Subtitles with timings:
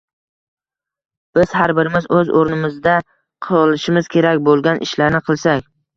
[1.37, 2.95] Biz har birimiz o‘z o‘rnimizda
[3.49, 5.71] qilishimiz kerak bo‘lgan ishlarni qilsak